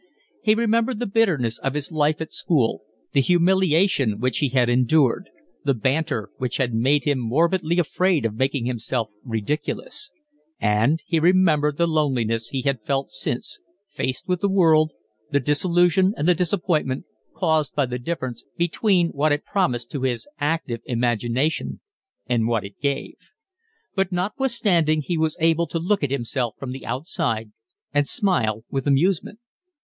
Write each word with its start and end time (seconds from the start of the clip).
He 0.41 0.55
remembered 0.55 0.97
the 0.97 1.05
bitterness 1.05 1.59
of 1.59 1.75
his 1.75 1.91
life 1.91 2.19
at 2.21 2.33
school, 2.33 2.81
the 3.13 3.21
humiliation 3.21 4.19
which 4.19 4.39
he 4.39 4.49
had 4.49 4.67
endured, 4.67 5.29
the 5.63 5.75
banter 5.75 6.31
which 6.39 6.57
had 6.57 6.73
made 6.73 7.03
him 7.03 7.19
morbidly 7.19 7.77
afraid 7.77 8.25
of 8.25 8.33
making 8.33 8.65
himself 8.65 9.11
ridiculous; 9.23 10.11
and 10.59 11.03
he 11.05 11.19
remembered 11.19 11.77
the 11.77 11.85
loneliness 11.85 12.47
he 12.47 12.63
had 12.63 12.81
felt 12.83 13.11
since, 13.11 13.59
faced 13.91 14.27
with 14.27 14.41
the 14.41 14.49
world, 14.49 14.91
the 15.29 15.39
disillusion 15.39 16.15
and 16.17 16.27
the 16.27 16.33
disappointment 16.33 17.05
caused 17.35 17.75
by 17.75 17.85
the 17.85 17.99
difference 17.99 18.43
between 18.57 19.09
what 19.09 19.31
it 19.31 19.45
promised 19.45 19.91
to 19.91 20.01
his 20.01 20.27
active 20.39 20.81
imagination 20.85 21.79
and 22.25 22.47
what 22.47 22.65
it 22.65 22.81
gave. 22.81 23.13
But 23.93 24.11
notwithstanding 24.11 25.03
he 25.03 25.15
was 25.19 25.37
able 25.39 25.67
to 25.67 25.77
look 25.77 26.01
at 26.01 26.09
himself 26.09 26.55
from 26.57 26.71
the 26.71 26.87
outside 26.87 27.51
and 27.93 28.07
smile 28.07 28.65
with 28.71 28.87
amusement. 28.87 29.37